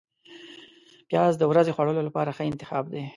[1.09, 3.03] پیاز د ورځې خوړلو لپاره ښه انتخاب دی